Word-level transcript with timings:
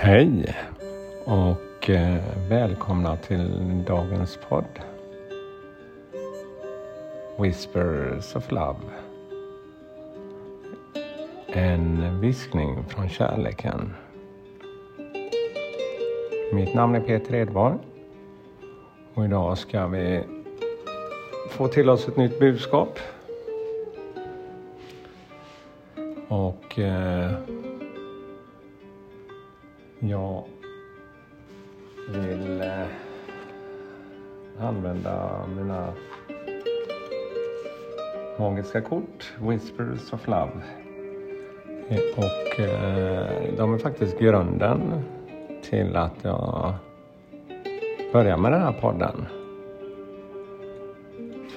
Hej 0.00 0.56
och 1.24 1.90
eh, 1.90 2.22
välkomna 2.48 3.16
till 3.16 3.84
dagens 3.86 4.38
podd. 4.48 4.80
Whispers 7.38 8.36
of 8.36 8.50
Love. 8.50 8.78
En 11.46 12.20
viskning 12.20 12.84
från 12.88 13.08
kärleken. 13.08 13.94
Mitt 16.52 16.74
namn 16.74 16.94
är 16.94 17.00
Peter 17.00 17.34
Edborg 17.34 17.78
och 19.14 19.24
idag 19.24 19.58
ska 19.58 19.86
vi 19.86 20.20
få 21.50 21.68
till 21.68 21.90
oss 21.90 22.08
ett 22.08 22.16
nytt 22.16 22.40
budskap. 22.40 22.98
Och 26.28 26.78
eh, 26.78 27.32
jag 30.00 30.44
vill 32.08 32.60
eh, 32.60 32.86
använda 34.60 35.46
mina 35.56 35.92
magiska 38.38 38.80
kort, 38.80 39.32
Whispers 39.40 40.12
of 40.12 40.28
Love. 40.28 40.52
Och 42.16 42.60
eh, 42.60 43.54
de 43.56 43.74
är 43.74 43.78
faktiskt 43.78 44.18
grunden 44.18 45.02
till 45.62 45.96
att 45.96 46.16
jag 46.22 46.74
börjar 48.12 48.36
med 48.36 48.52
den 48.52 48.62
här 48.62 48.80
podden. 48.80 49.26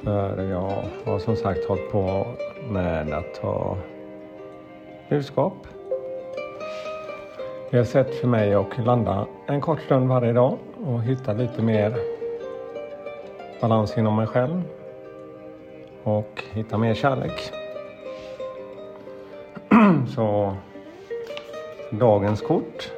För 0.03 0.43
jag 0.43 0.83
har 1.05 1.19
som 1.19 1.35
sagt 1.35 1.65
hållit 1.65 1.91
på 1.91 2.25
med 2.69 3.13
att 3.13 3.33
ta 3.41 3.77
budskap 5.09 5.67
det 7.71 7.77
är 7.77 7.81
ett 7.81 7.89
sätt 7.89 8.15
för 8.15 8.27
mig 8.27 8.53
att 8.53 8.77
landa 8.77 9.27
en 9.47 9.61
kort 9.61 9.81
stund 9.81 10.07
varje 10.07 10.33
dag 10.33 10.57
och 10.85 11.03
hitta 11.03 11.33
lite 11.33 11.61
mer 11.61 11.95
balans 13.61 13.97
inom 13.97 14.15
mig 14.15 14.27
själv 14.27 14.63
och 16.03 16.43
hitta 16.51 16.77
mer 16.77 16.93
kärlek. 16.93 17.51
Så 20.15 20.55
dagens 21.91 22.41
kort, 22.41 22.91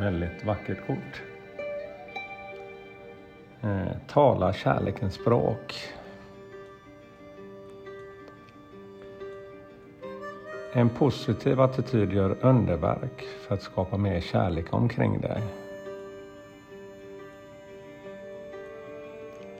väldigt 0.00 0.44
vackert 0.44 0.86
kort. 0.86 1.22
Eh, 3.62 3.96
tala 4.06 4.52
kärlekens 4.52 5.14
språk. 5.14 5.74
En 10.78 10.88
positiv 10.88 11.60
attityd 11.60 12.12
gör 12.12 12.36
underverk 12.40 13.22
för 13.22 13.54
att 13.54 13.62
skapa 13.62 13.96
mer 13.96 14.20
kärlek 14.20 14.74
omkring 14.74 15.20
dig. 15.20 15.42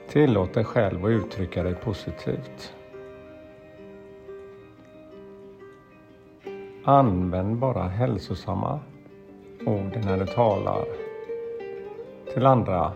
Tillåt 0.08 0.55
dig 0.55 0.64
själv 0.64 1.05
att 1.05 1.11
uttrycka 1.11 1.62
dig 1.62 1.74
positivt. 1.74 2.74
Använd 6.84 7.56
bara 7.56 7.83
hälsosamma 7.83 8.80
ord 9.66 10.00
när 10.05 10.19
du 10.19 10.27
talar 10.27 10.84
till 12.34 12.46
andra 12.46 12.92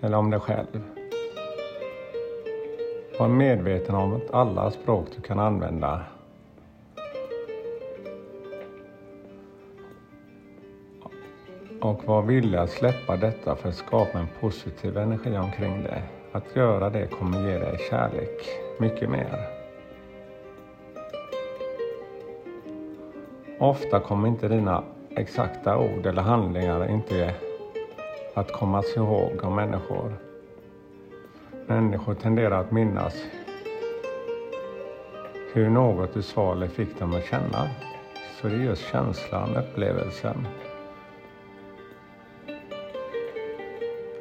eller 0.00 0.16
om 0.16 0.30
dig 0.30 0.40
själv. 0.40 0.82
Var 3.18 3.28
medveten 3.28 3.94
om 3.94 4.12
att 4.12 4.30
alla 4.30 4.70
språk 4.70 5.06
du 5.16 5.22
kan 5.22 5.38
använda 5.38 6.04
och 11.80 12.04
var 12.04 12.22
villig 12.22 12.58
att 12.58 12.70
släppa 12.70 13.16
detta 13.16 13.56
för 13.56 13.68
att 13.68 13.74
skapa 13.74 14.18
en 14.18 14.28
positiv 14.40 14.96
energi 14.96 15.36
omkring 15.36 15.82
dig. 15.82 16.02
Att 16.32 16.56
göra 16.56 16.90
det 16.90 17.06
kommer 17.06 17.48
ge 17.48 17.58
dig 17.58 17.78
kärlek 17.90 18.48
mycket 18.78 19.10
mer. 19.10 19.48
Ofta 23.58 24.00
kommer 24.00 24.28
inte 24.28 24.48
dina 24.48 24.84
exakta 25.10 25.78
ord 25.78 26.06
eller 26.06 26.22
handlingar 26.22 26.90
inte 26.90 27.34
att 28.34 28.52
kommas 28.52 28.96
ihåg 28.96 29.44
av 29.44 29.52
människor. 29.52 30.12
Människor 31.66 32.14
tenderar 32.14 32.60
att 32.60 32.70
minnas 32.70 33.14
hur 35.52 35.70
något 35.70 36.14
du 36.14 36.22
sa 36.22 36.52
eller 36.52 36.68
fick 36.68 36.98
dem 36.98 37.14
att 37.14 37.24
känna. 37.24 37.68
Så 38.40 38.48
det 38.48 38.54
är 38.54 38.58
just 38.58 38.82
känslan, 38.82 39.56
upplevelsen, 39.56 40.46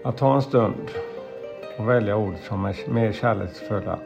Att 0.03 0.17
ta 0.17 0.35
en 0.35 0.41
stund 0.41 0.91
och 1.77 1.89
välja 1.89 2.17
ord 2.17 2.35
som 2.47 2.65
är 2.65 2.89
mer 2.89 3.11
kärleksfulla 3.11 3.99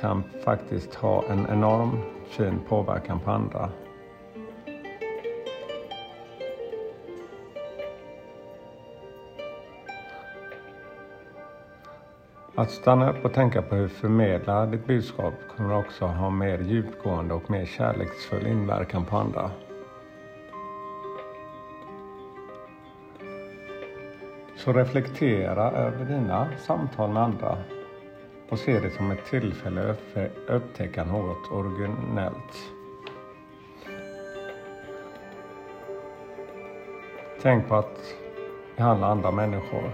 kan 0.00 0.22
faktiskt 0.44 0.94
ha 0.94 1.24
en 1.30 1.46
enorm 1.50 1.98
fin 2.26 2.60
påverkan 2.68 3.20
på 3.20 3.30
andra. 3.30 3.70
Att 12.54 12.70
stanna 12.70 13.10
upp 13.10 13.24
och 13.24 13.32
tänka 13.32 13.62
på 13.62 13.74
hur 13.74 13.82
du 13.82 13.88
förmedlar 13.88 14.66
ditt 14.66 14.86
budskap 14.86 15.34
kommer 15.56 15.76
också 15.76 16.06
ha 16.06 16.30
mer 16.30 16.58
djupgående 16.58 17.34
och 17.34 17.50
mer 17.50 17.64
kärleksfull 17.66 18.46
inverkan 18.46 19.04
på 19.04 19.16
andra. 19.16 19.50
Så 24.64 24.72
reflektera 24.72 25.70
över 25.70 26.04
dina 26.04 26.48
samtal 26.58 27.10
med 27.10 27.22
andra 27.22 27.58
och 28.48 28.58
se 28.58 28.80
det 28.80 28.90
som 28.90 29.10
ett 29.10 29.24
tillfälle 29.24 29.90
att 29.90 30.30
upptäcka 30.48 31.04
något 31.04 31.52
originellt. 31.52 32.72
Tänk 37.42 37.68
på 37.68 37.74
att 37.74 38.14
behandla 38.76 39.06
andra 39.06 39.30
människor 39.30 39.92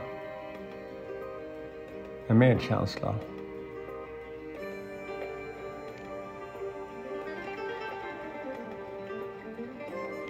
med 2.26 2.36
medkänsla. 2.36 3.14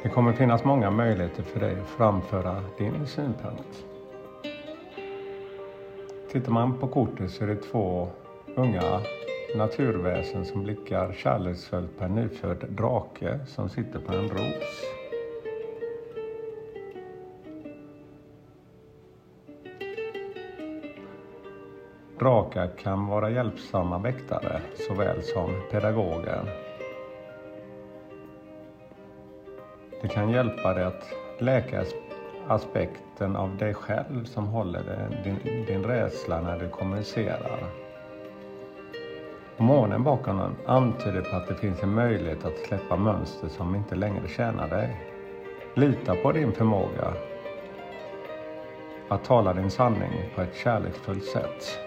Det 0.02 0.08
kommer 0.08 0.32
finnas 0.32 0.64
många 0.64 0.90
möjligheter 0.90 1.42
för 1.42 1.60
dig 1.60 1.80
att 1.80 1.88
framföra 1.88 2.64
din 2.78 3.06
synpunkt. 3.06 3.84
Tittar 6.32 6.52
man 6.52 6.78
på 6.78 6.88
kortet 6.88 7.30
så 7.30 7.44
är 7.44 7.48
det 7.48 7.56
två 7.56 8.08
unga 8.56 9.00
naturväsen 9.56 10.44
som 10.44 10.62
blickar 10.62 11.12
kärleksfullt 11.12 11.98
på 11.98 12.04
en 12.04 12.14
nyfödd 12.14 12.64
drake 12.68 13.38
som 13.46 13.68
sitter 13.68 13.98
på 13.98 14.12
en 14.12 14.28
ros. 14.28 14.84
Drakar 22.19 22.70
kan 22.82 23.06
vara 23.06 23.30
hjälpsamma 23.30 23.98
väktare 23.98 24.60
såväl 24.88 25.22
som 25.22 25.50
pedagoger. 25.70 26.42
Det 30.02 30.08
kan 30.08 30.30
hjälpa 30.30 30.74
dig 30.74 30.84
att 30.84 31.12
läka 31.38 31.80
aspekten 32.50 33.37
av 33.37 33.56
dig 33.56 33.75
själv 33.75 34.25
som 34.25 34.47
håller 34.47 35.08
din, 35.25 35.64
din 35.67 35.85
rädsla 35.85 36.41
när 36.41 36.58
du 36.58 36.69
kommunicerar. 36.69 37.67
Månen 39.56 40.05
bakom 40.05 40.37
den 40.37 40.56
antyder 40.67 41.20
på 41.20 41.37
att 41.37 41.49
det 41.49 41.55
finns 41.55 41.82
en 41.82 41.94
möjlighet 41.94 42.44
att 42.44 42.58
släppa 42.58 42.97
mönster 42.97 43.49
som 43.49 43.75
inte 43.75 43.94
längre 43.94 44.29
tjänar 44.29 44.69
dig. 44.69 44.97
Lita 45.75 46.17
på 46.17 46.32
din 46.32 46.52
förmåga 46.52 47.12
att 49.08 49.25
tala 49.25 49.53
din 49.53 49.70
sanning 49.70 50.12
på 50.35 50.43
ett 50.43 50.55
kärleksfullt 50.55 51.25
sätt. 51.25 51.79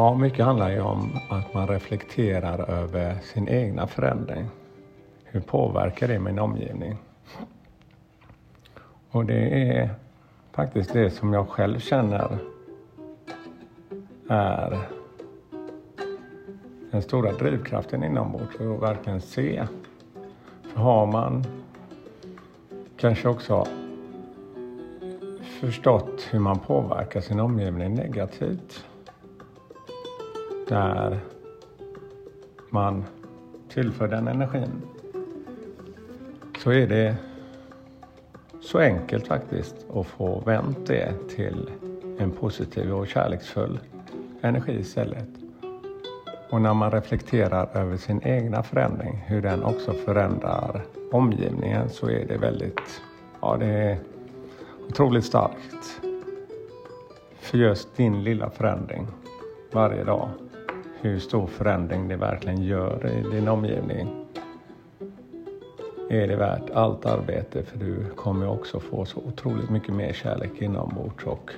Ja, 0.00 0.14
mycket 0.14 0.44
handlar 0.44 0.70
ju 0.70 0.80
om 0.80 1.18
att 1.28 1.54
man 1.54 1.68
reflekterar 1.68 2.70
över 2.70 3.18
sin 3.22 3.48
egna 3.48 3.86
förändring. 3.86 4.46
Hur 5.24 5.40
påverkar 5.40 6.08
det 6.08 6.18
min 6.18 6.38
omgivning? 6.38 6.96
Och 9.10 9.24
det 9.24 9.68
är 9.70 9.90
faktiskt 10.52 10.92
det 10.92 11.10
som 11.10 11.32
jag 11.32 11.48
själv 11.48 11.78
känner 11.78 12.38
är 14.28 14.78
den 16.90 17.02
stora 17.02 17.32
drivkraften 17.32 18.04
inombords 18.04 18.60
att 18.60 18.82
verkligen 18.82 19.20
se. 19.20 19.66
För 20.62 20.80
har 20.80 21.06
man 21.06 21.44
kanske 22.96 23.28
också 23.28 23.66
förstått 25.60 26.26
hur 26.30 26.38
man 26.38 26.58
påverkar 26.58 27.20
sin 27.20 27.40
omgivning 27.40 27.94
negativt 27.94 28.84
där 30.68 31.18
man 32.70 33.04
tillför 33.68 34.08
den 34.08 34.28
energin 34.28 34.82
så 36.58 36.70
är 36.70 36.86
det 36.86 37.16
så 38.60 38.78
enkelt 38.78 39.26
faktiskt 39.26 39.74
att 39.94 40.06
få 40.06 40.40
vänt 40.40 40.86
det 40.86 41.12
till 41.28 41.70
en 42.18 42.30
positiv 42.30 42.92
och 42.92 43.08
kärleksfull 43.08 43.78
energi 44.40 44.72
istället. 44.72 45.28
Och 46.50 46.60
när 46.60 46.74
man 46.74 46.90
reflekterar 46.90 47.68
över 47.74 47.96
sin 47.96 48.22
egna 48.22 48.62
förändring, 48.62 49.24
hur 49.26 49.42
den 49.42 49.64
också 49.64 49.92
förändrar 49.92 50.84
omgivningen 51.12 51.88
så 51.88 52.10
är 52.10 52.26
det 52.26 52.36
väldigt, 52.36 53.02
ja 53.40 53.56
det 53.56 53.66
är 53.66 53.98
otroligt 54.88 55.24
starkt. 55.24 56.00
För 57.38 57.58
just 57.58 57.96
din 57.96 58.22
lilla 58.22 58.50
förändring 58.50 59.06
varje 59.72 60.04
dag, 60.04 60.28
hur 61.00 61.18
stor 61.18 61.46
förändring 61.46 62.08
det 62.08 62.16
verkligen 62.16 62.62
gör 62.62 63.06
i 63.06 63.34
din 63.36 63.48
omgivning. 63.48 64.26
Är 66.10 66.28
det 66.28 66.36
värt 66.36 66.70
allt 66.70 67.06
arbete? 67.06 67.62
För 67.62 67.78
du 67.78 68.04
kommer 68.04 68.48
också 68.48 68.80
få 68.80 69.04
så 69.04 69.18
otroligt 69.18 69.70
mycket 69.70 69.94
mer 69.94 70.12
kärlek 70.12 70.62
inombords 70.62 71.24
och 71.24 71.50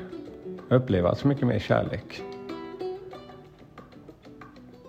uppleva 0.68 1.14
så 1.14 1.28
mycket 1.28 1.46
mer 1.46 1.58
kärlek. 1.58 2.22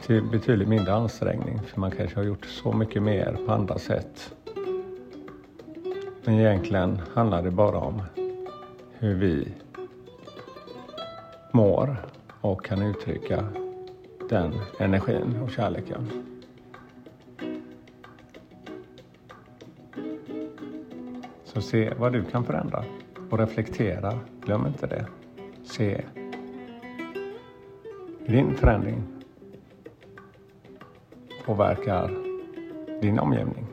Till 0.02 0.24
betydligt 0.24 0.68
mindre 0.68 0.94
ansträngning 0.94 1.60
för 1.60 1.80
man 1.80 1.92
kanske 1.92 2.16
har 2.16 2.24
gjort 2.24 2.46
så 2.46 2.74
mycket 2.74 3.04
mer 3.04 3.38
på 3.46 3.52
andra 3.52 3.78
sätt. 3.78 4.34
Men 6.24 6.40
egentligen 6.40 7.02
handlar 7.14 7.42
det 7.42 7.52
bara 7.52 7.78
om 7.78 8.02
hur 8.92 9.16
vi 9.16 9.48
mår 11.52 11.96
och 12.42 12.66
kan 12.66 12.82
uttrycka 12.82 13.44
den 14.32 14.54
energin 14.80 15.40
och 15.44 15.52
kärleken. 15.52 16.10
Så 21.44 21.62
se 21.62 21.94
vad 21.98 22.14
du 22.14 22.24
kan 22.24 22.44
förändra 22.44 22.84
och 23.30 23.40
reflektera. 23.40 24.20
Glöm 24.46 24.68
inte 24.68 24.88
det. 24.88 25.06
Se 25.64 26.02
din 28.28 28.56
förändring 28.56 29.04
påverkar 31.46 32.12
din 33.02 33.20
omgivning. 33.20 33.68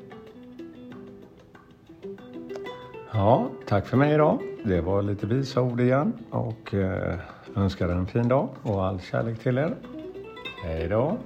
Ja, 3.12 3.48
tack 3.66 3.86
för 3.86 3.96
mig 3.96 4.14
idag. 4.14 4.38
Det 4.64 4.80
var 4.80 5.02
lite 5.02 5.26
visa 5.26 5.62
ord 5.62 5.80
igen 5.80 6.12
och 6.30 6.74
eh, 6.74 7.18
önskar 7.56 7.88
en 7.88 8.06
fin 8.06 8.28
dag 8.28 8.48
och 8.62 8.86
all 8.86 9.00
kärlek 9.00 9.38
till 9.38 9.58
er. 9.58 9.97
Hej 10.60 10.88
då! 10.88 11.18